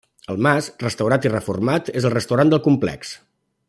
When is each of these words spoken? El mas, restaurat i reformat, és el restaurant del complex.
El 0.33 0.39
mas, 0.45 0.69
restaurat 0.83 1.27
i 1.29 1.33
reformat, 1.35 1.93
és 2.01 2.09
el 2.11 2.17
restaurant 2.17 2.55
del 2.55 2.67
complex. 2.71 3.17